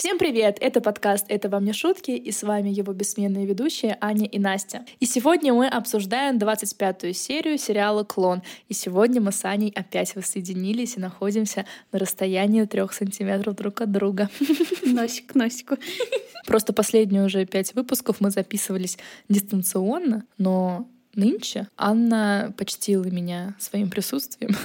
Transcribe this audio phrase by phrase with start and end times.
[0.00, 0.56] Всем привет!
[0.62, 4.86] Это подкаст «Это вам не шутки» и с вами его бессменные ведущие Аня и Настя.
[4.98, 8.40] И сегодня мы обсуждаем 25-ю серию сериала «Клон».
[8.70, 13.92] И сегодня мы с Аней опять воссоединились и находимся на расстоянии трех сантиметров друг от
[13.92, 14.30] друга.
[14.86, 15.76] Носик к носику.
[16.46, 18.96] Просто последние уже пять выпусков мы записывались
[19.28, 24.56] дистанционно, но нынче Анна почтила меня своим присутствием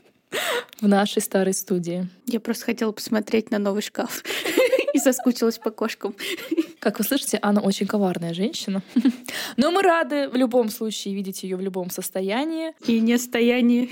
[0.80, 2.08] в нашей старой студии.
[2.24, 4.22] Я просто хотела посмотреть на новый шкаф
[4.92, 6.14] и соскучилась по кошкам.
[6.78, 8.82] Как вы слышите, она очень коварная женщина.
[9.56, 12.72] Но мы рады в любом случае видеть ее в любом состоянии.
[12.86, 13.88] И не состоянии.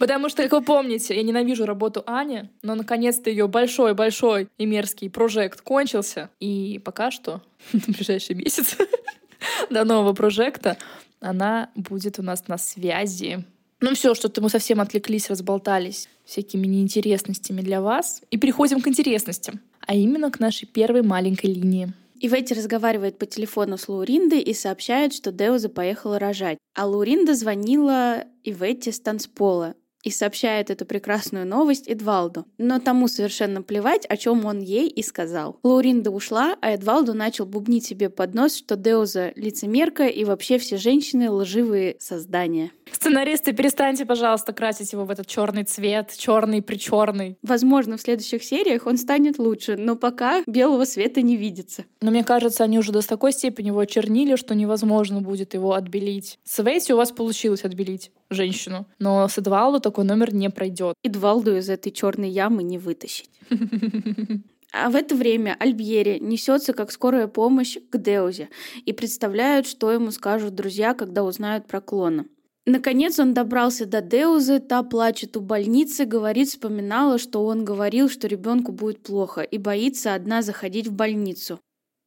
[0.00, 5.10] Потому что, как вы помните, я ненавижу работу Ани, но наконец-то ее большой-большой и мерзкий
[5.10, 6.30] прожект кончился.
[6.40, 7.42] И пока что,
[7.74, 8.78] на ближайший месяц,
[9.70, 10.78] до нового прожекта,
[11.20, 13.44] она будет у нас на связи.
[13.80, 18.22] Ну все, что-то мы совсем отвлеклись, разболтались всякими неинтересностями для вас.
[18.30, 21.92] И переходим к интересностям, а именно к нашей первой маленькой линии.
[22.20, 26.58] Ивете разговаривает по телефону с Лауриндой и сообщает, что Деуза поехала рожать.
[26.74, 32.46] А Лауринда звонила Ивете с танцпола и сообщает эту прекрасную новость Эдвалду.
[32.58, 35.58] Но тому совершенно плевать, о чем он ей и сказал.
[35.62, 40.76] Лауринда ушла, а Эдвалду начал бубнить себе под нос, что Деуза лицемерка и вообще все
[40.76, 42.70] женщины лживые создания.
[42.90, 47.36] Сценаристы, перестаньте, пожалуйста, красить его в этот черный цвет, черный причерный.
[47.42, 51.84] Возможно, в следующих сериях он станет лучше, но пока белого света не видится.
[52.00, 56.38] Но мне кажется, они уже до такой степени его очернили, что невозможно будет его отбелить.
[56.44, 60.94] С Вейти у вас получилось отбелить женщину, но с Эдвалду такой номер не пройдет.
[61.02, 63.30] Эдвалду из этой черной ямы не вытащить.
[64.72, 68.50] А в это время Альбьери несется как скорая помощь к Деузе
[68.86, 72.26] и представляют, что ему скажут друзья, когда узнают про клона.
[72.66, 78.28] Наконец он добрался до Деузы, та плачет у больницы, говорит, вспоминала, что он говорил, что
[78.28, 81.58] ребенку будет плохо, и боится одна заходить в больницу.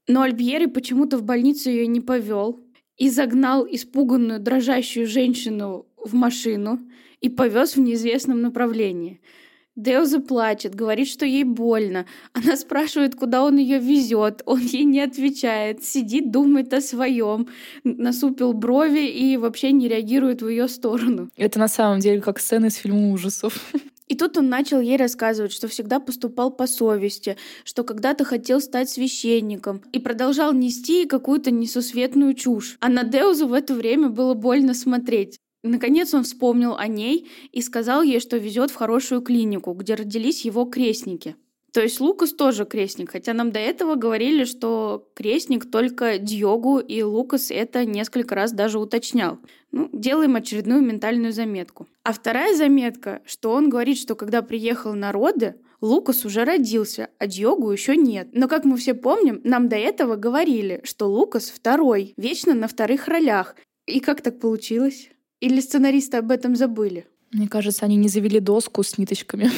[0.08, 2.62] Но Альбьери почему-то в больницу ее не повел
[2.97, 6.80] и загнал испуганную, дрожащую женщину в машину
[7.22, 9.22] и повез в неизвестном направлении–
[9.75, 12.06] Деуза плачет, говорит, что ей больно.
[12.34, 14.44] Она спрашивает, куда он ее везет.
[14.46, 17.47] Он ей не отвечает, сидит, думает о своем,
[17.84, 21.30] насупил брови и вообще не реагирует в ее сторону.
[21.38, 23.59] Это на самом деле как сцена из фильма ужасов.
[24.09, 28.90] И тут он начал ей рассказывать, что всегда поступал по совести, что когда-то хотел стать
[28.90, 32.78] священником и продолжал нести какую-то несусветную чушь.
[32.80, 35.40] А на Деузу в это время было больно смотреть.
[35.63, 40.44] Наконец он вспомнил о ней и сказал ей, что везет в хорошую клинику, где родились
[40.44, 41.35] его крестники.
[41.74, 47.02] То есть Лукас тоже крестник, хотя нам до этого говорили, что крестник только Дьогу, и
[47.02, 49.40] Лукас это несколько раз даже уточнял.
[49.72, 51.88] Ну, делаем очередную ментальную заметку.
[52.03, 57.25] А вторая заметка, что он говорит, что когда приехал на роды, Лукас уже родился, а
[57.25, 58.29] Дьогу еще нет.
[58.34, 63.07] Но, как мы все помним, нам до этого говорили, что Лукас второй, вечно на вторых
[63.07, 63.56] ролях.
[63.88, 65.09] И как так получилось?
[65.44, 67.06] Или сценаристы об этом забыли?
[67.34, 69.52] Мне кажется, они не завели доску с ниточками.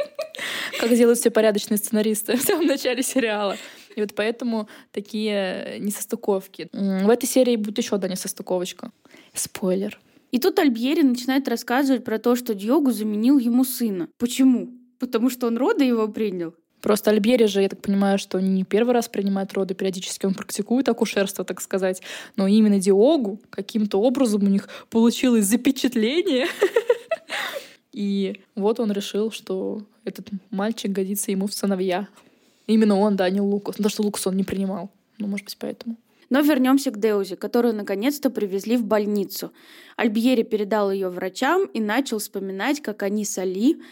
[0.78, 3.56] Как делают все порядочные сценаристы в самом начале сериала.
[3.96, 6.68] И вот поэтому такие несостыковки.
[6.70, 8.92] В этой серии будет еще одна несостыковочка.
[9.32, 9.98] Спойлер.
[10.32, 14.10] И тут Альбьери начинает рассказывать про то, что Дьогу заменил ему сына.
[14.18, 14.68] Почему?
[14.98, 16.54] Потому что он рода его принял?
[16.86, 20.88] Просто Альбери же, я так понимаю, что не первый раз принимает роды, периодически он практикует
[20.88, 22.00] акушерство, так сказать.
[22.36, 26.46] Но именно Диогу каким-то образом у них получилось запечатление.
[27.92, 32.06] И вот он решил, что этот мальчик годится ему в сыновья.
[32.68, 33.74] Именно он, да, не Лукас.
[33.74, 34.92] Потому что Лукас он не принимал.
[35.18, 35.96] Ну, может быть, поэтому.
[36.30, 39.50] Но вернемся к Деузе, которую наконец-то привезли в больницу.
[39.96, 43.82] Альбьери передал ее врачам и начал вспоминать, как они с Али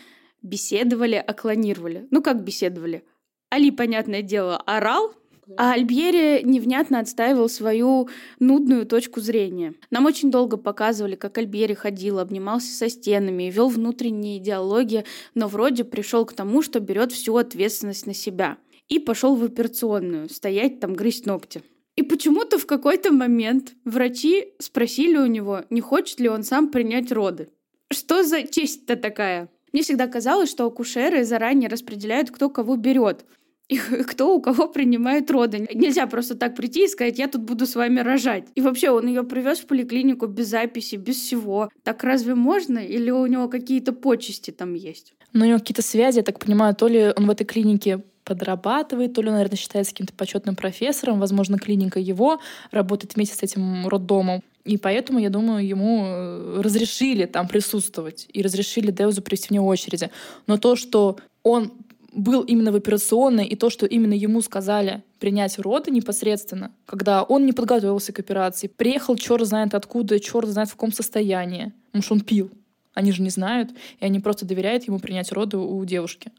[0.44, 2.06] беседовали, а клонировали.
[2.12, 3.03] Ну, как беседовали?
[3.50, 5.15] Али, понятное дело, орал,
[5.56, 8.09] а Альбьери невнятно отстаивал свою
[8.39, 9.74] нудную точку зрения.
[9.91, 15.04] Нам очень долго показывали, как Альбьери ходил, обнимался со стенами вел внутренние диалоги,
[15.34, 18.59] но вроде пришел к тому, что берет всю ответственность на себя.
[18.89, 21.63] И пошел в операционную, стоять там, грызть ногти.
[21.97, 27.13] И почему-то в какой-то момент врачи спросили у него, не хочет ли он сам принять
[27.13, 27.51] роды.
[27.91, 29.48] Что за честь-то такая?
[29.74, 33.24] Мне всегда казалось, что акушеры заранее распределяют, кто кого берет
[33.68, 33.76] и
[34.06, 35.68] кто у кого принимает роды.
[35.74, 38.44] Нельзя просто так прийти и сказать, я тут буду с вами рожать.
[38.54, 41.71] И вообще он ее привез в поликлинику без записи, без всего.
[41.82, 42.78] Так разве можно?
[42.78, 45.15] Или у него какие-то почести там есть?
[45.32, 49.12] Ну, у него какие-то связи, я так понимаю, то ли он в этой клинике подрабатывает,
[49.12, 52.41] то ли, наверное, считается каким-то почетным профессором, возможно, клиника его
[52.71, 54.44] работает вместе с этим роддомом.
[54.65, 60.11] И поэтому, я думаю, ему э, разрешили там присутствовать и разрешили Деузу привести вне очереди.
[60.47, 61.72] Но то, что он
[62.15, 67.45] был именно в операционной, и то, что именно ему сказали принять роды непосредственно, когда он
[67.45, 72.15] не подготовился к операции, приехал черт знает откуда, черт знает в каком состоянии, потому что
[72.15, 72.51] он пил.
[72.95, 76.31] Они же не знают, и они просто доверяют ему принять роды у девушки,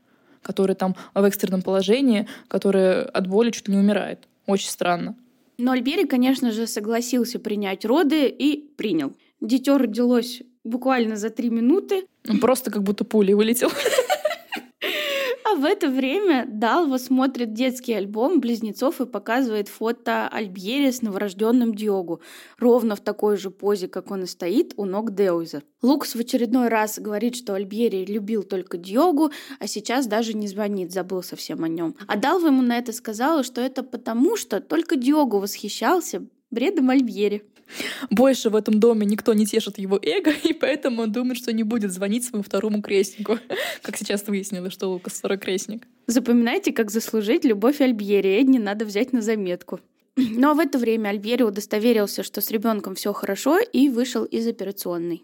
[0.41, 4.27] которая там в экстренном положении, которая от боли чуть ли не умирает.
[4.47, 5.15] Очень странно.
[5.57, 9.15] Но Альбери, конечно же, согласился принять роды и принял.
[9.41, 12.05] Дитё родилось буквально за три минуты.
[12.41, 13.69] просто как будто пулей вылетел.
[15.47, 21.75] А в это время Далва смотрит детский альбом близнецов и показывает фото Альбьери с новорожденным
[21.75, 22.21] Диогу,
[22.57, 25.61] ровно в такой же позе, как он и стоит у ног Деуза.
[25.83, 30.91] Лукас в очередной раз говорит, что Альбьери любил только Диогу, а сейчас даже не звонит,
[30.91, 31.95] забыл совсем о нем.
[32.07, 37.43] А Далва ему на это сказала, что это потому, что только Диогу восхищался бредом Альбьери
[38.09, 41.63] больше в этом доме никто не тешит его эго, и поэтому он думает, что не
[41.63, 43.39] будет звонить своему второму крестнику.
[43.81, 45.87] Как сейчас выяснилось, что Лукас второй крестник.
[46.07, 48.39] Запоминайте, как заслужить любовь Альбьери.
[48.39, 49.79] Эдни надо взять на заметку.
[50.17, 54.47] Ну а в это время Альбьери удостоверился, что с ребенком все хорошо, и вышел из
[54.47, 55.23] операционной.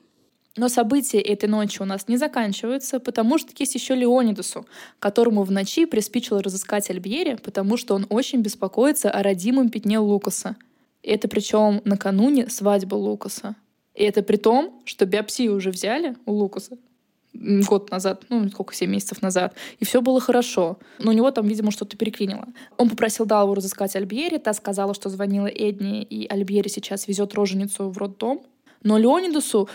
[0.58, 4.66] Но события этой ночи у нас не заканчиваются, потому что есть еще Леонидусу,
[5.00, 10.58] которому в ночи приспичило разыскать Альбьери, потому что он очень беспокоится о родимом пятне Лукаса—
[11.04, 13.56] и это причем накануне свадьбы Лукаса.
[13.94, 16.78] И это при том, что биопсию уже взяли у Лукаса
[17.34, 20.78] год назад, ну, сколько, 7 месяцев назад, и все было хорошо.
[21.00, 22.48] Но у него там, видимо, что-то переклинило.
[22.78, 27.90] Он попросил Далву разыскать Альбьери, та сказала, что звонила Эдни, и Альбьери сейчас везет роженицу
[27.90, 28.42] в роддом.
[28.84, 29.70] Но Леонидусу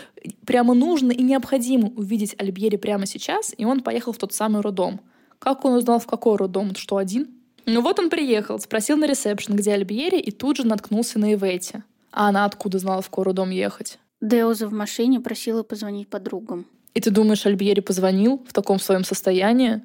[0.45, 4.99] прямо нужно и необходимо увидеть Альбьери прямо сейчас, и он поехал в тот самый роддом.
[5.39, 6.75] Как он узнал, в какой роддом?
[6.75, 7.36] Что, один?
[7.69, 11.83] Ну вот он приехал, спросил на ресепшн, где Альбьери, и тут же наткнулся на Ивете.
[12.11, 13.99] А она откуда знала, в какой дом ехать?
[14.21, 16.65] Деоза в машине просила позвонить подругам.
[16.93, 19.83] И ты думаешь, Альбьери позвонил в таком своем состоянии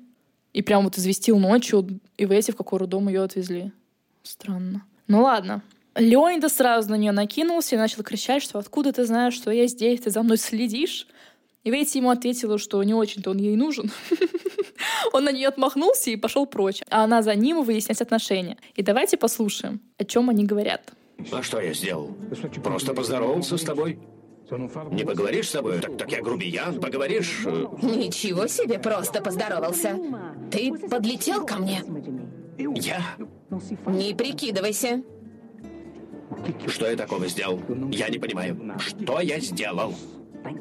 [0.53, 3.73] и прям вот известил ночью Ивете, в какой роддом ее отвезли?
[4.23, 4.85] Странно.
[5.09, 5.63] Ну ладно.
[5.97, 10.01] Леонида сразу на нее накинулся и начал кричать, что откуда ты знаешь, что я здесь,
[10.01, 11.09] ты за мной следишь?
[11.65, 13.91] И Ветти ему ответила, что не очень-то он ей нужен.
[15.13, 16.83] Он на нее отмахнулся и пошел прочь.
[16.91, 18.57] А она за ним выяснять отношения.
[18.75, 20.93] И давайте послушаем, о чем они говорят.
[21.31, 22.15] А что я сделал?
[22.63, 23.99] Просто поздоровался с тобой?
[24.91, 25.79] Не поговоришь с тобой?
[25.81, 27.43] Так, так я грубиян, поговоришь?
[27.47, 29.99] Э, Ничего себе, просто поздоровался.
[30.51, 31.83] Ты подлетел ко мне?
[32.59, 33.03] Я?
[33.87, 35.03] Не прикидывайся.
[36.67, 37.61] Что я такого сделал?
[37.91, 38.75] Я не понимаю.
[38.79, 39.95] Что я сделал?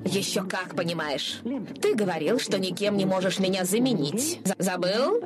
[0.06, 1.42] Еще как понимаешь.
[1.82, 4.40] Ты говорил, что никем не можешь меня заменить.
[4.58, 5.22] Забыл?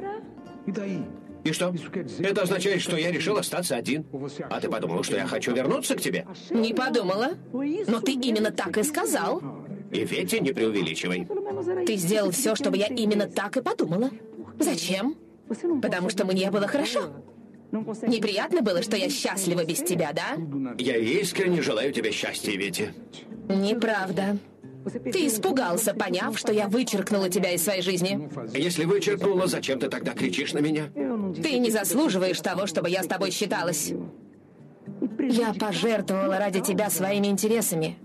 [1.44, 1.74] И что?
[2.20, 4.06] Это означает, что я решил остаться один.
[4.50, 6.26] А ты подумал, что я хочу вернуться к тебе?
[6.50, 7.34] Не подумала.
[7.54, 9.42] Но ты именно так и сказал.
[9.92, 11.28] И Ветти, не преувеличивай.
[11.86, 14.10] Ты сделал все, чтобы я именно так и подумала.
[14.60, 15.16] Зачем?
[15.82, 17.12] Потому что мне было хорошо.
[18.08, 20.38] Неприятно было, что я счастлива без тебя, да?
[20.78, 22.90] Я искренне желаю тебе счастья, Ветти.
[23.50, 24.38] Неправда.
[24.86, 28.30] Ты испугался, поняв, что я вычеркнула тебя из своей жизни.
[28.56, 30.90] Если вычеркнула, зачем ты тогда кричишь на меня?
[31.42, 33.94] Ты не заслуживаешь того, чтобы я с тобой считалась.
[35.20, 37.98] Я пожертвовала ради тебя своими интересами.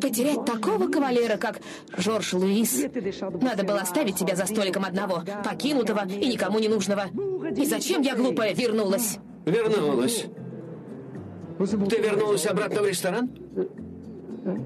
[0.00, 1.60] Потерять такого кавалера, как
[1.96, 2.84] Жорж Луис.
[3.40, 7.06] Надо было оставить тебя за столиком одного, покинутого и никому не нужного.
[7.56, 9.18] И зачем я, глупая, вернулась?
[9.44, 10.26] Вернулась.
[11.58, 13.30] Ты вернулась обратно в ресторан?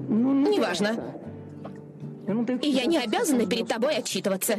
[0.09, 1.19] Неважно.
[2.61, 4.53] И я не обязана перед тобой отчитываться.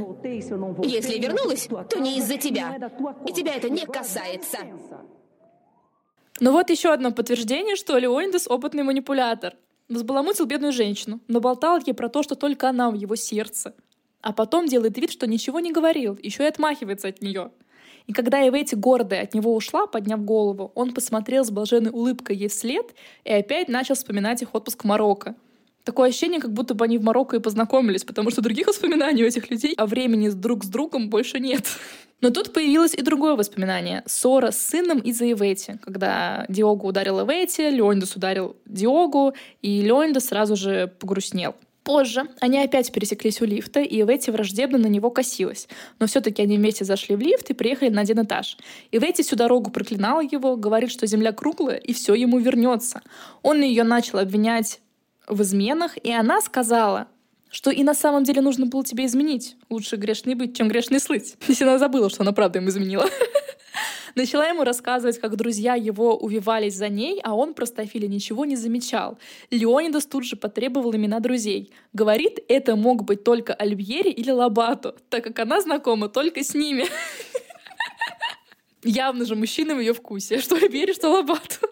[0.82, 2.76] Если вернулась, то не из-за тебя.
[3.26, 4.58] И тебя это не касается.
[6.40, 9.54] Ну вот еще одно подтверждение, что Леонидас— опытный манипулятор.
[9.88, 13.74] Взбаламутил бедную женщину, но болтал ей про то, что только она в его сердце.
[14.20, 17.50] А потом делает вид, что ничего не говорил, еще и отмахивается от нее.
[18.06, 22.48] И когда Эвети гордая от него ушла, подняв голову, он посмотрел с блаженной улыбкой ей
[22.48, 25.36] вслед и опять начал вспоминать их отпуск в Марокко.
[25.88, 29.26] Такое ощущение, как будто бы они в Марокко и познакомились, потому что других воспоминаний у
[29.26, 31.64] этих людей о времени друг с другом больше нет.
[32.20, 34.02] Но тут появилось и другое воспоминание.
[34.04, 35.78] Ссора с сыном из-за Ивети.
[35.82, 41.54] Когда Диогу ударил Ивети, Леонидас ударил Диогу, и Леонидас сразу же погрустнел.
[41.84, 45.68] Позже они опять пересеклись у лифта, и Ивети враждебно на него косилась.
[46.00, 48.58] Но все-таки они вместе зашли в лифт и приехали на один этаж.
[48.92, 53.00] Ивети всю дорогу проклинала его, говорит, что земля круглая, и все ему вернется.
[53.42, 54.80] Он ее начал обвинять
[55.28, 57.08] в изменах, и она сказала,
[57.50, 59.56] что и на самом деле нужно было тебе изменить.
[59.70, 61.36] Лучше грешный быть, чем грешный слыть.
[61.48, 63.08] Если она забыла, что она правда им изменила.
[64.14, 69.18] Начала ему рассказывать, как друзья его увивались за ней, а он, простофиля, ничего не замечал.
[69.50, 71.72] Леонидас тут же потребовал имена друзей.
[71.92, 76.86] Говорит, это мог быть только Альбьери или Лабато, так как она знакома только с ними.
[78.82, 81.68] Явно же мужчина в ее вкусе, что Альбьери, что Лабато.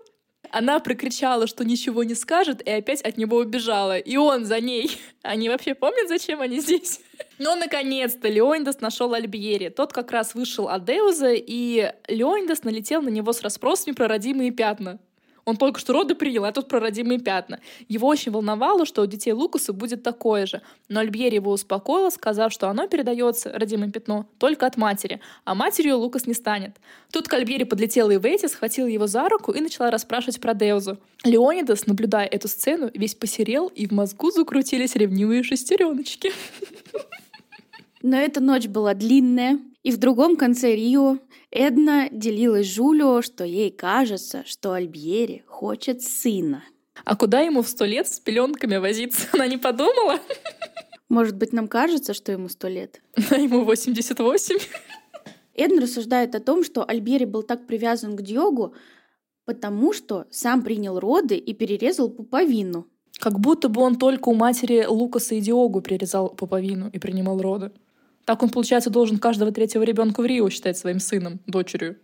[0.51, 3.99] Она прокричала, что ничего не скажет, и опять от него убежала.
[3.99, 4.99] И он за ней.
[5.23, 7.01] Они вообще помнят, зачем они здесь?
[7.39, 9.69] Но, наконец-то, Леонидас нашел Альбьери.
[9.69, 14.51] Тот как раз вышел от Деуза, и Леонидас налетел на него с расспросами про родимые
[14.53, 14.99] пятна.
[15.47, 17.61] Он только что роды принял, а тут про родимые пятна.
[17.89, 20.61] Его очень волновало, что у детей Лукаса будет такое же.
[20.89, 25.99] Но Альбьери его успокоил, сказав, что оно передается, родимое пятно, только от матери, а матерью
[25.99, 26.77] Лукас не станет.
[27.13, 30.99] Тут к Альбьери подлетела и Ветти, схватила его за руку и начала расспрашивать про Деузу.
[31.23, 36.33] Леонидас, наблюдая эту сцену, весь посерел, и в мозгу закрутились ревнивые шестереночки.
[38.03, 41.19] Но эта ночь была длинная, и в другом конце Рио
[41.53, 46.65] Эдна делилась Жулио, что ей кажется, что Альбьери хочет сына.
[47.05, 49.29] А куда ему в сто лет с пеленками возиться?
[49.33, 50.19] Она не подумала?
[51.09, 53.01] Может быть, нам кажется, что ему сто лет?
[53.31, 54.59] А ему 88.
[55.55, 58.75] Эдна рассуждает о том, что Альбери был так привязан к Диогу,
[59.45, 62.89] потому что сам принял роды и перерезал пуповину.
[63.21, 67.71] Как будто бы он только у матери Лукаса и Диогу перерезал пуповину и принимал роды.
[68.27, 71.97] Так он, получается, должен каждого третьего ребенка в Рио считать своим сыном, дочерью.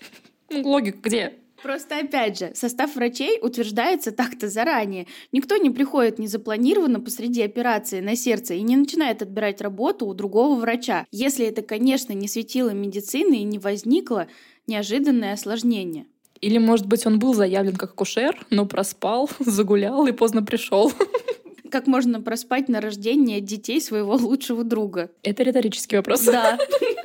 [0.52, 1.32] Логика где?
[1.62, 5.06] Просто опять же, состав врачей утверждается так-то заранее.
[5.30, 10.58] Никто не приходит незапланированно посреди операции на сердце и не начинает отбирать работу у другого
[10.60, 14.26] врача, если это, конечно, не светило медицины и не возникло
[14.66, 16.06] неожиданное осложнение.
[16.42, 20.92] Или, может быть, он был заявлен как акушер, но проспал, загулял и поздно пришел
[21.72, 25.10] как можно проспать на рождение детей своего лучшего друга?
[25.22, 26.24] Это риторический вопрос.
[26.24, 26.58] Да.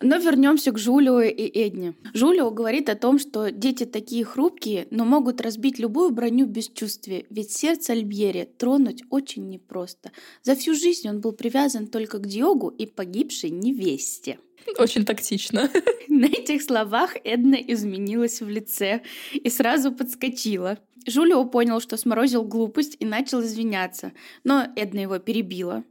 [0.00, 1.94] Но вернемся к Жулио и Эдне.
[2.12, 7.50] Жулио говорит о том, что дети такие хрупкие, но могут разбить любую броню бесчувствия, ведь
[7.50, 10.12] сердце Альбьери тронуть очень непросто.
[10.42, 14.38] За всю жизнь он был привязан только к Диогу и погибшей невесте.
[14.78, 15.70] Очень тактично.
[16.08, 20.78] На этих словах Эдна изменилась в лице и сразу подскочила.
[21.06, 24.12] Жулио понял, что сморозил глупость и начал извиняться,
[24.44, 25.84] но Эдна его перебила.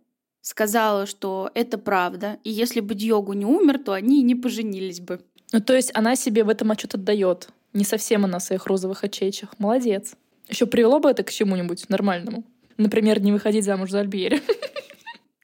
[0.46, 5.00] Сказала, что это правда, и если бы Дьогу не умер, то они и не поженились
[5.00, 5.20] бы.
[5.52, 7.50] Ну, то есть она себе в этом отчет отдает.
[7.74, 9.58] Не совсем она в своих розовых очечах.
[9.58, 10.14] Молодец.
[10.48, 12.44] Еще привело бы это к чему-нибудь нормальному.
[12.78, 14.40] Например, не выходить замуж за Альбьери.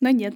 [0.01, 0.36] Но нет.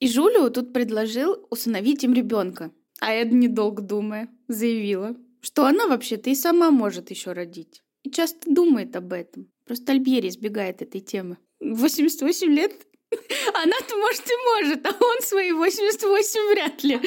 [0.00, 2.72] И Жулио тут предложил усыновить им ребенка.
[2.98, 8.52] А Эд, недолго думая, заявила, что она вообще-то и сама может еще родить и часто
[8.52, 9.46] думает об этом.
[9.64, 11.36] Просто Альбери избегает этой темы.
[11.60, 12.72] 88 лет?
[13.10, 17.00] Она-то, может, и может, а он свои 88 вряд ли.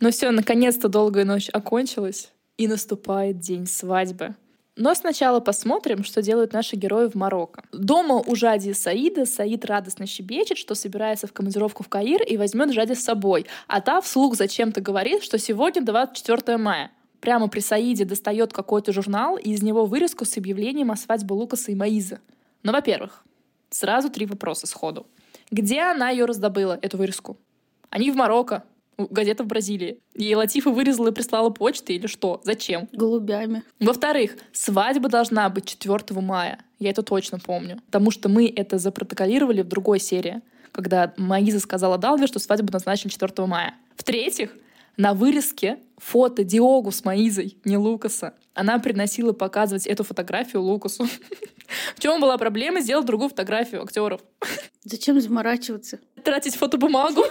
[0.00, 4.34] Ну все, наконец-то долгая ночь окончилась, и наступает день свадьбы.
[4.76, 7.64] Но сначала посмотрим, что делают наши герои в Марокко.
[7.72, 12.36] Дома у Жади и Саида Саид радостно щебечет, что собирается в командировку в Каир и
[12.36, 13.46] возьмет Жади с собой.
[13.66, 19.36] А та вслух зачем-то говорит, что сегодня 24 мая прямо при Саиде достает какой-то журнал,
[19.36, 22.20] и из него вырезку с объявлением о свадьбе Лукаса и Маизы.
[22.62, 23.24] Ну, во-первых,
[23.70, 25.06] сразу три вопроса сходу.
[25.50, 27.38] Где она ее раздобыла, эту вырезку?
[27.90, 28.64] Они в Марокко,
[28.98, 30.00] газета в Бразилии.
[30.14, 32.40] Ей Латифа вырезала и прислала почты или что?
[32.44, 32.88] Зачем?
[32.92, 33.62] Голубями.
[33.80, 36.58] Во-вторых, свадьба должна быть 4 мая.
[36.78, 37.80] Я это точно помню.
[37.86, 43.10] Потому что мы это запротоколировали в другой серии, когда Маиза сказала Далве, что свадьбу назначили
[43.10, 43.74] 4 мая.
[43.96, 44.50] В-третьих,
[44.98, 48.34] на вырезке фото Диогу с Маизой, не Лукаса.
[48.52, 51.06] Она приносила показывать эту фотографию Лукасу.
[51.96, 54.20] В чем была проблема сделать другую фотографию актеров?
[54.84, 56.00] Зачем заморачиваться?
[56.24, 57.22] Тратить фотобумагу.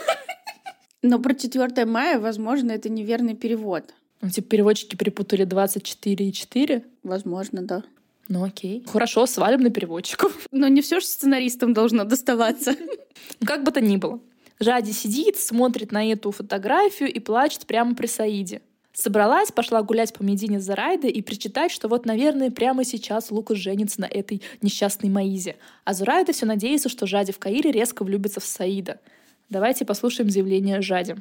[1.01, 3.93] Но про 4 мая, возможно, это неверный перевод.
[4.21, 6.85] Ну, типа переводчики перепутали 24 и 4?
[7.03, 7.83] Возможно, да.
[8.29, 8.83] Ну окей.
[8.87, 10.25] Хорошо, свадебный переводчик.
[10.51, 12.75] Но не все же сценаристам должно доставаться.
[13.45, 14.21] Как бы то ни было.
[14.59, 18.61] Жади сидит, смотрит на эту фотографию и плачет прямо при Саиде.
[18.91, 24.01] Собралась, пошла гулять по Медине Зарайда и причитать, что вот, наверное, прямо сейчас Лукас женится
[24.01, 25.57] на этой несчастной Маизе.
[25.83, 28.99] А Зурайда все надеется, что Жади в Каире резко влюбится в Саида.
[29.49, 31.15] Давайте послушаем заявление Жади.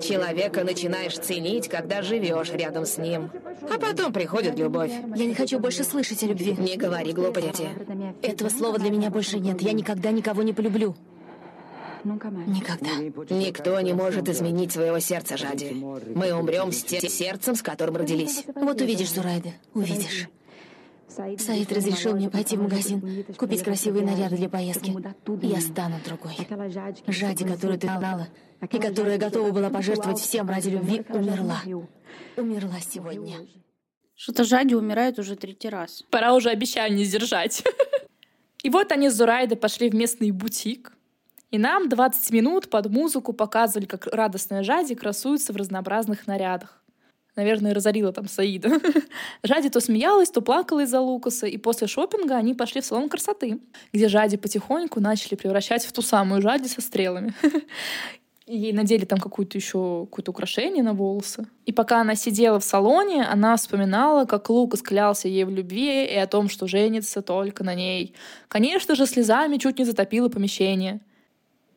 [0.00, 3.28] Человека начинаешь ценить, когда живешь рядом с ним.
[3.62, 4.92] А потом приходит любовь.
[5.16, 6.52] Я не хочу больше слышать о любви.
[6.56, 7.68] Не говори глупости.
[8.22, 9.60] Этого слова для меня больше нет.
[9.62, 10.94] Я никогда никого не полюблю.
[12.04, 12.90] Никогда.
[13.34, 15.72] Никто не может изменить своего сердца, Жади.
[15.72, 18.44] Мы умрем с тем сердцем, с которым родились.
[18.54, 20.28] Вот увидишь, Зурайда, увидишь.
[21.08, 24.92] Саид разрешил мне пойти в магазин, купить красивые наряды для поездки.
[25.42, 26.36] Я стану другой.
[27.06, 28.28] Жади, которую ты знала,
[28.60, 31.62] и которая готова была пожертвовать всем ради любви, умерла.
[32.36, 33.46] Умерла сегодня.
[34.16, 36.04] Что-то Жади умирает уже третий раз.
[36.10, 37.64] Пора уже обещание сдержать.
[38.62, 40.93] И вот они с Зурайдой пошли в местный бутик,
[41.54, 46.82] и нам 20 минут под музыку показывали, как радостная Жади красуется в разнообразных нарядах.
[47.36, 48.80] Наверное, разорила там Саида.
[49.44, 53.60] Жади то смеялась, то плакала из-за Лукаса, и после шопинга они пошли в салон красоты,
[53.92, 57.32] где Жади потихоньку начали превращать в ту самую Жади со стрелами.
[58.48, 61.46] Ей надели там какое-то еще какое-то украшение на волосы.
[61.66, 66.16] И пока она сидела в салоне, она вспоминала, как Лукас клялся ей в любви и
[66.16, 68.12] о том, что женится только на ней.
[68.48, 71.00] Конечно же, слезами чуть не затопило помещение—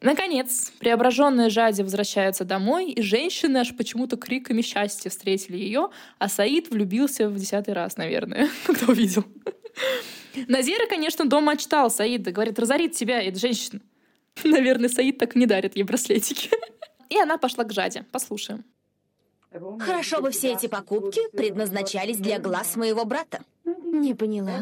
[0.01, 5.89] Наконец, преображенная Жади возвращается домой, и женщины аж почему-то криками счастья встретили ее,
[6.19, 9.25] а Саид влюбился в десятый раз, наверное, когда увидел.
[10.47, 13.81] Назира, конечно, дома отчитал Саида, говорит, разорит тебя, эта женщина.
[14.43, 16.49] Наверное, Саид так не дарит ей браслетики.
[17.09, 18.05] И она пошла к Жаде.
[18.11, 18.63] Послушаем.
[19.79, 23.41] Хорошо бы все эти покупки предназначались для глаз моего брата.
[23.99, 24.61] Не поняла.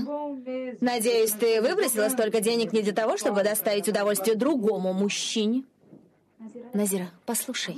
[0.82, 5.64] Надеюсь, ты выбросила столько денег не для того, чтобы доставить удовольствие другому мужчине?
[6.74, 7.78] Назира, послушай.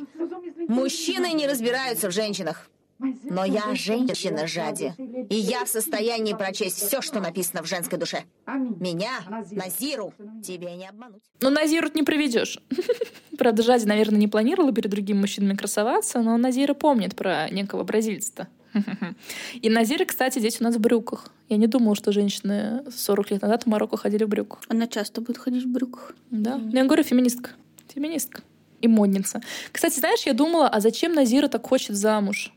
[0.67, 2.69] Мужчины не разбираются в женщинах.
[2.99, 4.93] Но я женщина Жади,
[5.29, 8.23] и я в состоянии прочесть все, что написано в женской душе.
[8.47, 9.11] Меня,
[9.51, 11.21] Назиру, тебе не обмануть.
[11.41, 12.59] Ну, Назиру не проведешь.
[13.37, 18.47] Правда, Жади, наверное, не планировала перед другими мужчинами красоваться, но Назира помнит про некого бразильца
[19.61, 21.31] И Назира, кстати, здесь у нас в брюках.
[21.49, 24.59] Я не думала, что женщины 40 лет назад в Марокко ходили в брюках.
[24.67, 26.13] Она часто будет ходить в брюках.
[26.31, 26.57] Да.
[26.57, 26.75] Mm.
[26.75, 27.51] Я говорю, феминистка.
[27.93, 28.41] Феминистка.
[28.81, 29.41] И модница.
[29.71, 32.53] Кстати, знаешь, я думала, а зачем Назира так хочет замуж?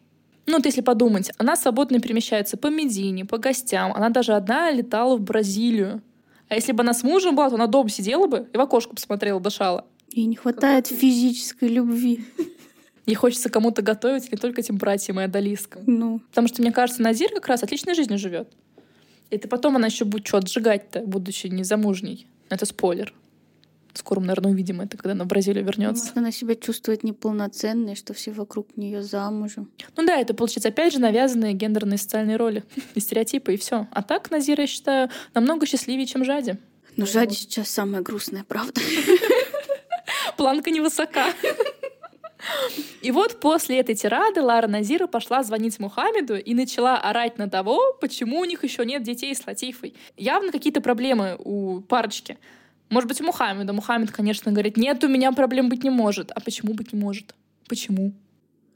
[0.46, 3.92] Ну, вот если подумать, она свободно перемещается по Медине, по гостям.
[3.92, 6.02] Она даже одна летала в Бразилию.
[6.48, 8.94] А если бы она с мужем была, то она дома сидела бы и в окошко
[8.94, 9.86] посмотрела, дышала.
[10.10, 12.24] Ей не хватает физической любви.
[13.06, 15.82] Ей хочется кому-то готовить, не только этим братьям и одолискам.
[15.86, 16.20] Ну.
[16.30, 18.48] Потому что, мне кажется, Назир как раз отличной жизнью живет.
[19.30, 22.26] Это потом она еще будет что отжигать-то, будучи незамужней.
[22.48, 23.14] Это спойлер.
[23.94, 26.04] Скоро мы, наверное, увидим это, когда она в Бразилию вернется.
[26.04, 29.70] Может, она себя чувствует неполноценной, что все вокруг нее замужем.
[29.96, 33.88] Ну да, это получается опять же навязанные гендерные социальные роли и стереотипы, и все.
[33.90, 36.56] А так Назира, я считаю, намного счастливее, чем Жади.
[36.96, 38.80] Но Жади сейчас самая грустная, правда?
[40.36, 41.26] Планка невысока.
[43.02, 47.94] И вот после этой тирады Лара Назира пошла звонить Мухаммеду и начала орать на того,
[48.00, 49.94] почему у них еще нет детей с Латифой.
[50.16, 52.38] Явно какие-то проблемы у парочки.
[52.88, 53.72] Может быть, у Мухаммеда.
[53.72, 56.32] Мухаммед, конечно, говорит, нет, у меня проблем быть не может.
[56.32, 57.34] А почему быть не может?
[57.68, 58.12] Почему?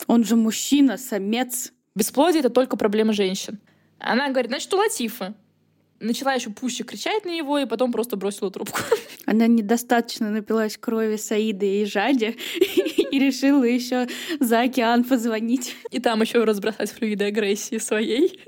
[0.07, 1.72] Он же мужчина, самец.
[1.94, 3.59] Бесплодие— это только проблема женщин.
[3.98, 5.35] Она говорит, значит, у Латифы.
[6.00, 8.79] Начала еще пуще кричать на него и потом просто бросила трубку.
[9.26, 12.37] Она недостаточно напилась крови Саиды и Жади
[13.10, 14.06] и решила еще
[14.40, 15.76] за океан позвонить.
[15.90, 18.40] И там еще разбросать флюиды агрессии своей.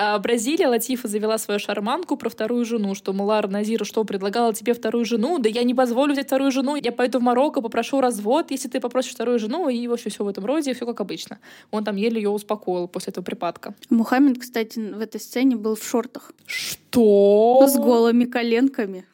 [0.00, 4.72] А Бразилия Латифа завела свою шарманку про вторую жену, что Мулар Назира что, предлагала тебе
[4.72, 5.38] вторую жену?
[5.38, 8.80] Да я не позволю взять вторую жену, я пойду в Марокко, попрошу развод, если ты
[8.80, 11.38] попросишь вторую жену, и вообще все в этом роде, все как обычно.
[11.72, 13.74] Он там еле ее успокоил после этого припадка.
[13.90, 16.32] Мухаммед, кстати, в этой сцене был в шортах.
[16.46, 17.66] Что?
[17.66, 19.04] С голыми коленками.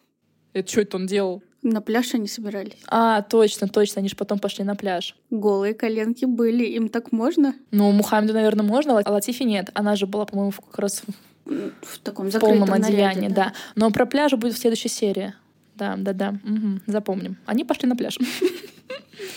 [0.55, 1.43] Это что это он делал?
[1.63, 2.77] На пляж они собирались.
[2.89, 5.17] А, точно, точно, они же потом пошли на пляж.
[5.31, 7.55] Голые коленки были, им так можно?
[7.71, 9.71] Ну, Мухаммеду, наверное, можно, а Латифе нет.
[9.75, 11.03] Она же была, по-моему, как раз
[11.45, 13.35] в таком в полном одеянии, да.
[13.35, 13.53] да.
[13.77, 15.35] Но про пляж будет в следующей серии.
[15.75, 16.35] Да, да, да.
[16.45, 17.37] Угу, запомним.
[17.47, 18.19] Они пошли на пляж.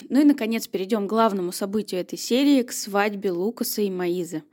[0.10, 4.44] Ну и, наконец, перейдем к главному событию этой серии, к свадьбе Лукаса и Маизы.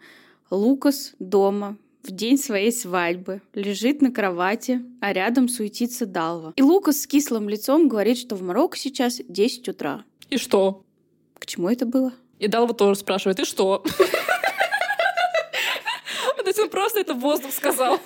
[0.51, 6.53] Лукас дома в день своей свадьбы, лежит на кровати, а рядом суетится Далва.
[6.57, 10.05] И Лукас с кислым лицом говорит, что в Марокко сейчас 10 утра.
[10.31, 10.85] И что?
[11.39, 12.13] К чему это было?
[12.39, 13.85] И Далва тоже спрашивает, и что?
[16.37, 17.99] То есть он просто это воздух сказал.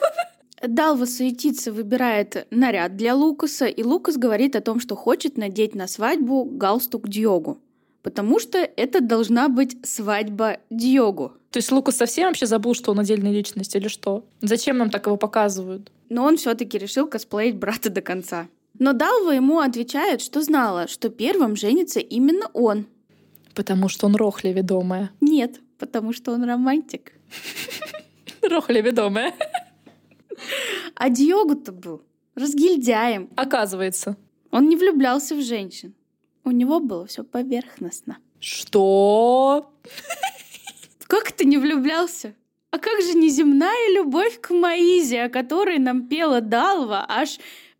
[0.61, 5.87] Далва суетится, выбирает наряд для Лукаса, и Лукас говорит о том, что хочет надеть на
[5.87, 7.61] свадьбу галстук Диогу
[8.03, 11.35] потому что это должна быть свадьба Диогу.
[11.51, 14.25] То есть Лукас совсем вообще забыл, что он отдельная личность или что?
[14.41, 15.91] Зачем нам так его показывают?
[16.09, 18.49] Но он все-таки решил косплеить брата до конца.
[18.79, 22.87] Но Далва ему отвечает, что знала, что первым женится именно он.
[23.55, 25.11] Потому что он рохля ведомая.
[25.21, 27.13] Нет, потому что он романтик.
[28.43, 29.35] Рохля ведомая.
[30.95, 32.03] А Диогу-то был
[32.39, 33.29] разгильдяем.
[33.37, 34.17] Оказывается.
[34.51, 35.95] Он не влюблялся в женщин.
[36.49, 38.17] У него было все поверхностно.
[38.41, 39.71] Что?
[41.07, 42.35] Как ты не влюблялся?
[42.71, 47.39] А как же неземная любовь к Маизе, о которой нам пела Далва аж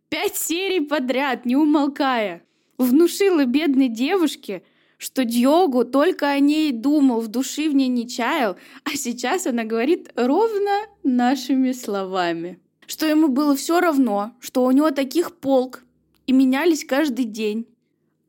[0.09, 2.43] пять серий подряд, не умолкая?
[2.77, 4.61] Внушила бедной девушке,
[4.99, 9.63] что Дьогу только о ней думал, в души в ней не чаял, а сейчас она
[9.63, 12.59] говорит ровно нашими словами.
[12.85, 15.83] Что ему было все равно, что у него таких полк,
[16.27, 17.65] и менялись каждый день.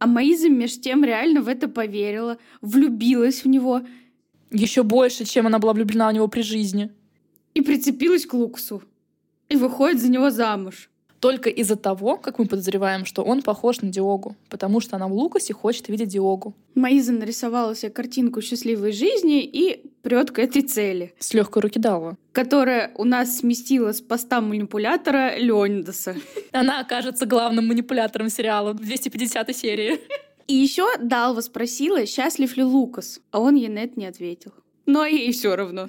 [0.00, 3.82] А Маиза меж тем реально в это поверила, влюбилась в него—
[4.50, 6.90] еще больше, чем она была влюблена в него при жизни.
[7.54, 8.82] И прицепилась к Луксу.
[9.48, 10.90] И выходит за него замуж.
[11.20, 15.12] Только из-за того, как мы подозреваем, что он похож на Диогу, потому что она в
[15.12, 16.54] Лукасе хочет видеть Диогу.
[16.74, 21.14] Маиза нарисовала себе картинку счастливой жизни и прет к этой цели.
[21.18, 22.16] С легкой руки дала.
[22.32, 26.16] Которая у нас сместила с поста манипулятора Леонидаса.
[26.52, 30.00] Она окажется главным манипулятором сериала в 250 серии.
[30.46, 34.52] И еще Далва спросила, счастлив ли Лукас, а он ей на это не ответил.
[34.90, 35.88] Но ей все равно.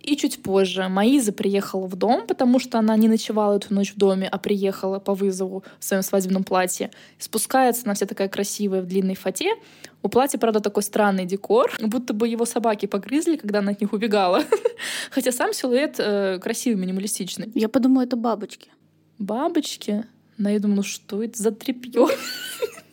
[0.00, 3.98] И чуть позже Маиза приехала в дом, потому что она не ночевала эту ночь в
[3.98, 6.92] доме, а приехала по вызову в своем свадебном платье.
[7.18, 9.50] Спускается, она вся такая красивая в длинной фате.
[10.02, 13.92] У платья, правда, такой странный декор, будто бы его собаки погрызли, когда она от них
[13.92, 14.44] убегала.
[15.10, 17.50] Хотя сам силуэт э, красивый, минималистичный.
[17.54, 18.68] Я подумала, это бабочки.
[19.18, 20.04] Бабочки?
[20.38, 22.06] Но я думала, что это за тряпье?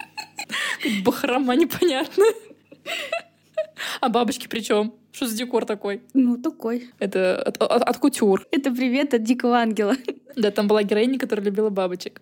[1.03, 2.25] Бахрома непонятно.
[4.01, 4.93] А бабочки при чем?
[5.11, 6.01] Что за декор такой?
[6.13, 6.91] Ну, такой.
[6.99, 8.47] Это от, от, от кутюр.
[8.51, 9.95] Это привет от дикого ангела.
[10.35, 12.21] Да, там была героиня, которая любила бабочек.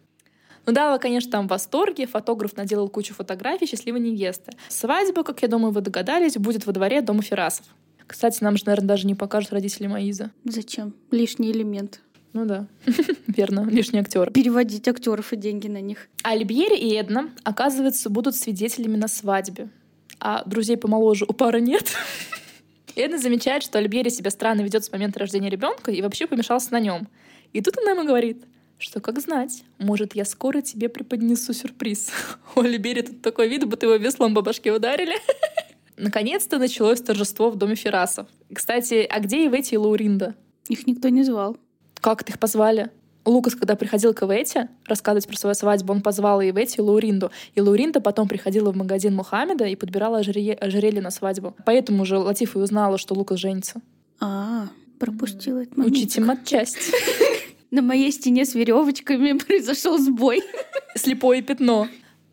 [0.65, 2.07] Ну да, конечно, там в восторге.
[2.07, 4.51] Фотограф наделал кучу фотографий счастливой невесты.
[4.67, 7.65] Свадьба, как я думаю, вы догадались, будет во дворе дома Ферасов.
[8.05, 10.31] Кстати, нам же, наверное, даже не покажут родители Маиза.
[10.45, 10.93] Зачем?
[11.11, 12.01] Лишний элемент.
[12.33, 12.67] Ну да,
[13.27, 14.31] верно, лишний актер.
[14.31, 16.07] Переводить актеров и деньги на них.
[16.23, 19.69] Альбери и Эдна, оказывается, будут свидетелями на свадьбе.
[20.19, 21.93] А друзей помоложе у пары нет.
[22.97, 26.79] Эдна замечает, что Альбери себя странно ведет с момента рождения ребенка и вообще помешался на
[26.79, 27.07] нем.
[27.53, 28.43] И тут она ему говорит,
[28.79, 32.11] что как знать, может, я скоро тебе преподнесу сюрприз.
[32.55, 35.15] У Альбери тут такой вид, будто его веслом по башке ударили.
[35.97, 38.27] Наконец-то началось торжество в доме Ферасов.
[38.53, 40.35] Кстати, а где Ивети и Лауринда?
[40.67, 41.57] Их никто не звал.
[42.01, 42.89] Как ты их позвали?
[43.27, 47.31] Лукас, когда приходил к Ивете рассказывать про свою свадьбу, он позвал и Ивете, и Лауринду.
[47.55, 51.53] И Лауринда потом приходила в магазин Мухаммеда и подбирала ожерелье, ожерелье на свадьбу.
[51.65, 53.81] Поэтому уже Латиф и узнала, что Лукас женится.
[54.19, 55.95] А, пропустила этот момент.
[55.95, 56.91] Учите матчасть.
[57.71, 60.41] На моей стене с веревочками произошел сбой.
[60.95, 61.89] Слепое пятно.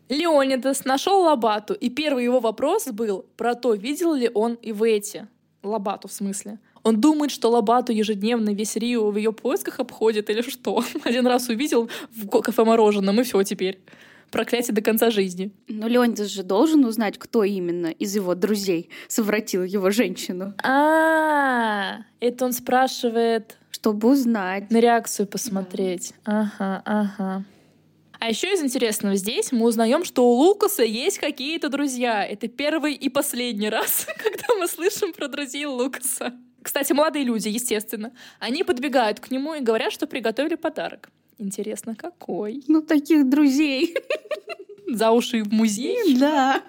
[0.07, 5.27] Леонидас нашел Лабату, и первый его вопрос был про то, видел ли он Ивете.
[5.61, 6.59] Лабату в смысле.
[6.85, 10.83] Он думает, что Лобату ежедневно весь Рио в ее поисках обходит или что.
[11.03, 13.79] Один раз увидел в кафе мороженом, и все теперь.
[14.29, 15.51] Проклятие до конца жизни.
[15.67, 20.53] Но Леонидас же должен узнать, кто именно из его друзей совратил его женщину.
[20.63, 23.57] А, это он спрашивает...
[23.71, 24.69] Чтобы узнать.
[24.69, 26.13] На реакцию посмотреть.
[26.23, 27.45] Ага, ага.
[28.19, 32.23] А еще из интересного здесь мы узнаем, что у Лукаса есть какие-то друзья.
[32.23, 36.33] Это первый и последний раз, когда мы слышим про друзей Лукаса.
[36.65, 41.11] Кстати, молодые люди, естественно, они подбегают к нему и говорят, что приготовили подарок.
[41.37, 42.63] Интересно, какой?
[42.67, 43.95] Ну, таких друзей.
[44.87, 46.17] За уши в музей?
[46.17, 46.63] Да.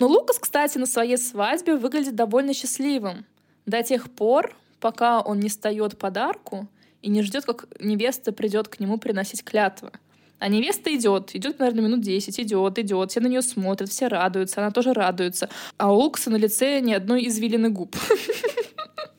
[0.00, 3.24] Но Лукас, кстати, на своей свадьбе выглядит довольно счастливым.
[3.66, 6.66] До тех пор, пока он не встает подарку
[7.00, 9.92] и не ждет, как невеста придет к нему приносить клятвы.
[10.40, 14.60] А невеста идет, идет, наверное, минут 10, идет, идет, все на нее смотрят, все радуются,
[14.60, 15.48] она тоже радуется.
[15.76, 17.96] А у Лукаса на лице ни одной извилины губ.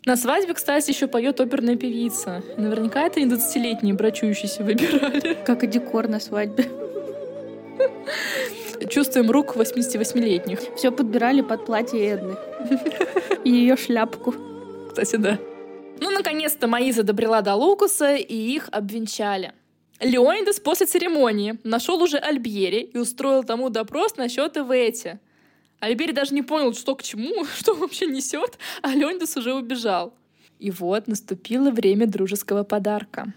[0.05, 2.41] На свадьбе, кстати, еще поет оперная певица.
[2.57, 5.38] Наверняка это не 20-летние брачующиеся выбирали.
[5.45, 6.69] Как и декор на свадьбе.
[8.89, 10.59] Чувствуем рук 88-летних.
[10.77, 12.35] Все подбирали под платье Эдны.
[13.43, 14.33] И ее шляпку.
[14.89, 15.38] Кстати, да.
[15.99, 19.51] Ну, наконец-то Маиза добрела до Лукаса, и их обвенчали.
[19.99, 25.19] Леонидас после церемонии нашел уже Альбьери и устроил тому допрос насчет Ивети.
[25.79, 30.13] Альбери даже не понял, что к чему, что вообще несет, а Леонидас уже убежал.
[30.59, 33.33] И вот наступило время дружеского подарка.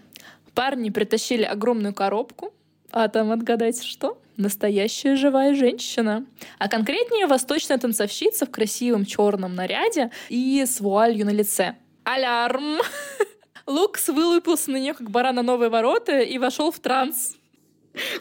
[0.53, 2.53] Парни притащили огромную коробку,
[2.91, 4.21] а там, отгадайте что?
[4.37, 6.25] Настоящая живая женщина.
[6.59, 11.75] А конкретнее восточная танцовщица в красивом черном наряде и с вуалью на лице.
[12.03, 12.79] Алярм!
[13.65, 17.35] Лукс вылупился на нее, как баран на новые ворота, и вошел в транс.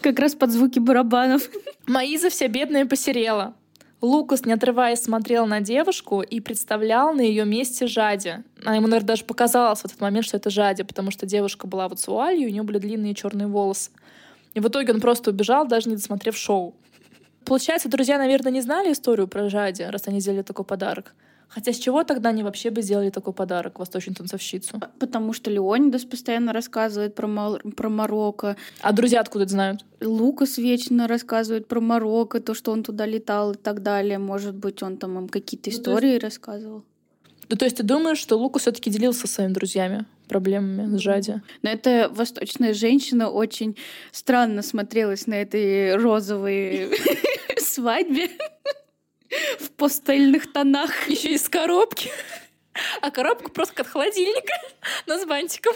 [0.01, 1.51] Как раз под звуки барабанов.
[1.87, 3.55] Маиза вся бедная посерела.
[4.03, 8.43] Лукас, не отрываясь, смотрел на девушку и представлял на ее месте Жади.
[8.65, 11.89] А ему, наверное, даже показалось в этот момент, что это Жади, потому что девушка была
[11.89, 13.93] вот с вуалью, у нее были длинные черные волосы.
[14.55, 16.75] И в итоге он просто убежал, даже не досмотрев шоу.
[17.45, 21.15] Получается, друзья, наверное, не знали историю про Жади, раз они сделали такой подарок.
[21.55, 24.81] Хотя с чего тогда они вообще бы сделали такой подарок восточную танцовщицу?
[24.99, 27.59] Потому что Леонидас постоянно рассказывает про, Мал...
[27.77, 28.57] про Марокко.
[28.81, 29.85] А друзья откуда это знают?
[30.01, 34.19] Лукас вечно рассказывает про Марокко, то, что он туда летал и так далее.
[34.19, 36.23] Может быть, он там им какие-то ну, истории есть...
[36.23, 36.85] рассказывал.
[37.51, 41.01] Ну, то есть ты думаешь, что Лукас все таки делился со своими друзьями проблемами с
[41.01, 41.43] Жади?
[41.61, 43.77] Но эта восточная женщина очень
[44.11, 46.89] странно смотрелась на этой розовой
[47.59, 48.31] свадьбе
[49.61, 51.09] в пастельных тонах.
[51.09, 52.11] Еще из коробки.
[53.01, 54.55] А коробка просто от холодильника,
[55.07, 55.75] но с бантиком.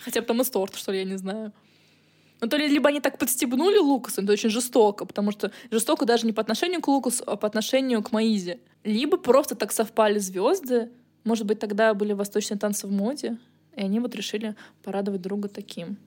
[0.00, 1.52] Хотя бы там из торта, что ли, я не знаю.
[2.40, 6.24] Ну, то ли либо они так подстебнули Лукаса, это очень жестоко, потому что жестоко даже
[6.24, 8.60] не по отношению к Лукасу, а по отношению к Маизе.
[8.84, 10.90] Либо просто так совпали звезды.
[11.24, 13.38] Может быть, тогда были восточные танцы в моде,
[13.76, 15.98] и они вот решили порадовать друга таким.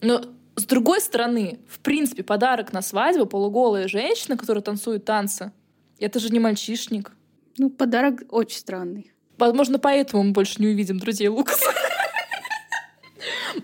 [0.00, 0.22] Но
[0.54, 5.52] с другой стороны, в принципе, подарок на свадьбу полуголая женщина, которая танцует танцы,
[5.98, 7.12] это же не мальчишник.
[7.58, 9.12] Ну, подарок очень странный.
[9.38, 11.72] Возможно, поэтому мы больше не увидим друзей Лукаса.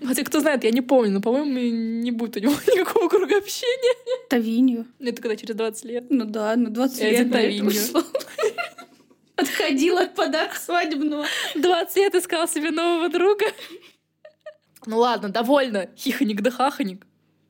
[0.03, 1.51] Хотя, кто знает, я не помню, но, по-моему,
[2.01, 4.27] не будет у него никакого круга общения.
[4.29, 4.87] Тавинью.
[4.99, 6.05] Это когда через 20 лет.
[6.09, 7.13] Ну да, ну 20 лет.
[7.13, 7.81] Один Тавинью.
[9.35, 11.25] Отходила от подарка свадебного.
[11.55, 13.45] 20 лет искал себе нового друга.
[14.85, 15.89] Ну ладно, довольно.
[15.97, 17.05] Хихоник да хахоник.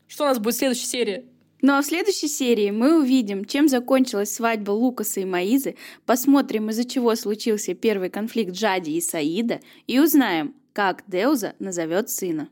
[0.07, 1.25] Что у нас будет в следующей серии?
[1.63, 6.83] Ну а в следующей серии мы увидим, чем закончилась свадьба Лукаса и Маизы, посмотрим, из-за
[6.83, 12.49] чего случился первый конфликт Джади и Саида, и узнаем, как Деуза назовет сына.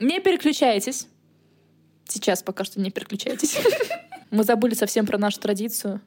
[0.00, 1.08] Не переключайтесь.
[2.06, 3.56] Сейчас пока что не переключайтесь.
[4.30, 6.02] Мы забыли совсем про нашу традицию.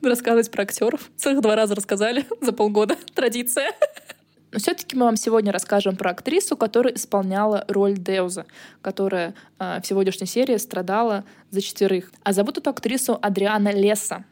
[0.00, 1.10] Рассказывать про актеров.
[1.16, 2.96] Целых два раза рассказали за полгода.
[3.14, 3.72] Традиция.
[4.52, 8.46] Но все-таки мы вам сегодня расскажем про актрису, которая исполняла роль Деуза,
[8.82, 12.12] которая э, в сегодняшней серии страдала за четверых.
[12.22, 14.24] А зовут эту актрису Адриана Леса.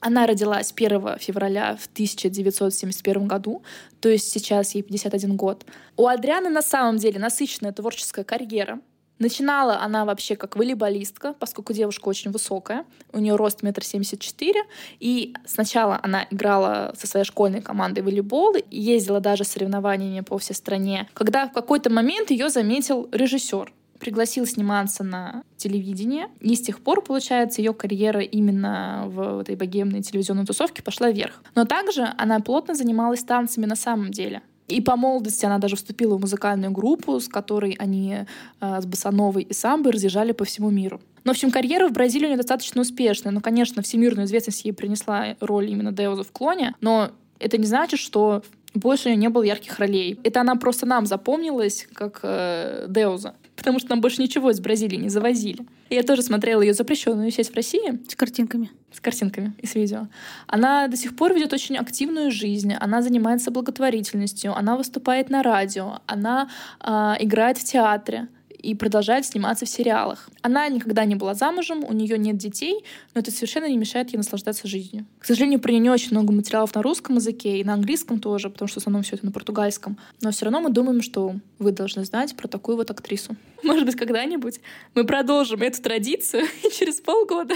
[0.00, 3.62] Она родилась 1 февраля в 1971 году,
[4.00, 5.64] то есть сейчас ей 51 год.
[5.96, 8.80] У Адрианы на самом деле насыщенная творческая карьера.
[9.18, 14.60] Начинала она вообще как волейболистка, поскольку девушка очень высокая, у нее рост метр семьдесят четыре,
[15.00, 20.54] и сначала она играла со своей школьной командой в волейбол, ездила даже соревнованиями по всей
[20.54, 26.28] стране, когда в какой-то момент ее заметил режиссер, пригласил сниматься на телевидение.
[26.40, 31.42] И с тех пор, получается, ее карьера именно в этой богемной телевизионной тусовке пошла вверх.
[31.54, 34.42] Но также она плотно занималась танцами на самом деле.
[34.68, 38.18] И по молодости она даже вступила в музыкальную группу, с которой они
[38.60, 41.00] э, с Басановой и Самбой разъезжали по всему миру.
[41.24, 43.32] Но, в общем, карьера в Бразилии у нее достаточно успешная.
[43.32, 48.00] Ну, конечно, всемирную известность ей принесла роль именно Деуза в «Клоне», но это не значит,
[48.00, 48.42] что
[48.74, 50.18] больше у нее не было ярких ролей.
[50.22, 54.96] Это она просто нам запомнилась как э, Деуза потому что нам больше ничего из Бразилии
[54.96, 55.66] не завозили.
[55.88, 57.98] И я тоже смотрела ее запрещенную сеть в России.
[58.08, 58.70] С картинками.
[58.92, 60.08] С картинками и с видео.
[60.46, 62.72] Она до сих пор ведет очень активную жизнь.
[62.74, 64.56] Она занимается благотворительностью.
[64.56, 66.00] Она выступает на радио.
[66.06, 66.48] Она
[66.80, 68.28] э, играет в театре
[68.66, 70.28] и продолжает сниматься в сериалах.
[70.42, 74.16] Она никогда не была замужем, у нее нет детей, но это совершенно не мешает ей
[74.16, 75.06] наслаждаться жизнью.
[75.20, 78.50] К сожалению, про нее не очень много материалов на русском языке и на английском тоже,
[78.50, 79.96] потому что в основном все это на португальском.
[80.20, 83.36] Но все равно мы думаем, что вы должны знать про такую вот актрису.
[83.62, 84.60] Может быть, когда-нибудь
[84.96, 87.54] мы продолжим эту традицию, и через полгода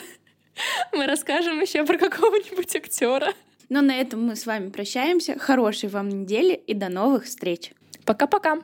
[0.93, 3.33] мы расскажем еще про какого-нибудь актера.
[3.69, 5.37] Но на этом мы с вами прощаемся.
[5.41, 7.73] Хорошей вам недели и до новых встреч.
[8.05, 8.61] Пока-пока.